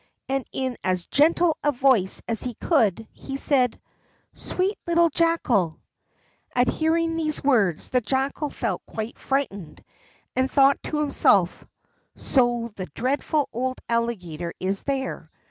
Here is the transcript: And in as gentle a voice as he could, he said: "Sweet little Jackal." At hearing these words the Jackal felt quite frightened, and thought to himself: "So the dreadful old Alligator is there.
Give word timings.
And 0.27 0.47
in 0.51 0.77
as 0.83 1.05
gentle 1.05 1.55
a 1.63 1.71
voice 1.71 2.23
as 2.27 2.41
he 2.41 2.55
could, 2.55 3.07
he 3.11 3.37
said: 3.37 3.79
"Sweet 4.33 4.79
little 4.87 5.09
Jackal." 5.11 5.79
At 6.55 6.67
hearing 6.67 7.15
these 7.15 7.43
words 7.43 7.91
the 7.91 8.01
Jackal 8.01 8.49
felt 8.49 8.83
quite 8.87 9.19
frightened, 9.19 9.83
and 10.35 10.49
thought 10.49 10.81
to 10.85 11.01
himself: 11.01 11.63
"So 12.15 12.71
the 12.75 12.87
dreadful 12.95 13.47
old 13.53 13.77
Alligator 13.87 14.55
is 14.59 14.81
there. 14.81 15.29